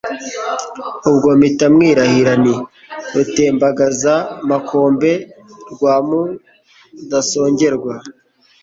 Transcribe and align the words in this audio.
Ubwo 1.09 1.29
mpita 1.39 1.65
mwirahira, 1.75 2.33
Nti 2.43 2.53
Rutembagazamakombe 3.13 5.11
rwa 5.71 5.95
Mudasongerwa 6.07 7.93